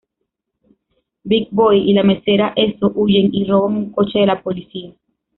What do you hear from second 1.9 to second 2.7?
la mesera